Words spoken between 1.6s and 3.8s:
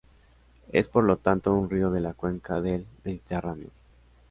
río de la Cuenca del Mediterráneo.